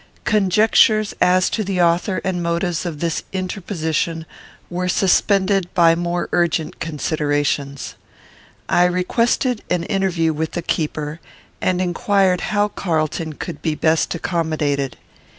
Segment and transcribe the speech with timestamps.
[0.23, 4.25] Conjectures as to the author and motives of this inter position
[4.67, 7.93] were suspended by more urgent considerations.
[8.67, 11.19] I requested an interview with the keeper,
[11.61, 14.97] and inquired how Carlton could be best accommodated.